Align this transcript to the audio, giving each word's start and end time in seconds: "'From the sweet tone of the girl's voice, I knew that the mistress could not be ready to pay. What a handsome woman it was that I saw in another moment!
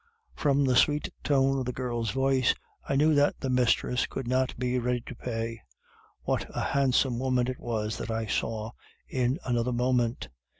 "'From 0.33 0.63
the 0.65 0.75
sweet 0.75 1.13
tone 1.23 1.59
of 1.59 1.65
the 1.65 1.71
girl's 1.71 2.09
voice, 2.09 2.55
I 2.89 2.95
knew 2.95 3.13
that 3.13 3.39
the 3.39 3.51
mistress 3.51 4.07
could 4.07 4.27
not 4.27 4.57
be 4.57 4.79
ready 4.79 5.01
to 5.01 5.13
pay. 5.13 5.61
What 6.23 6.47
a 6.49 6.59
handsome 6.61 7.19
woman 7.19 7.47
it 7.47 7.59
was 7.59 7.99
that 7.99 8.09
I 8.09 8.25
saw 8.25 8.71
in 9.07 9.37
another 9.45 9.71
moment! 9.71 10.29